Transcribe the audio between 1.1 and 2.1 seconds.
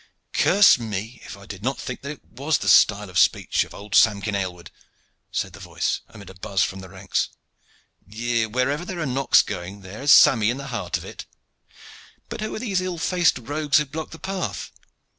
if I did not think that